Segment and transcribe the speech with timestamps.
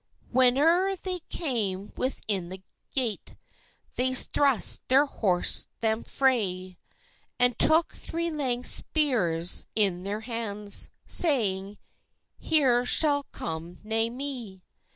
[0.33, 3.35] Whene'er they came within the yate,
[3.97, 6.79] They thrust their horse them frae,
[7.37, 14.63] And took three lang spears in their hands, Saying—"Here shall come nae me!"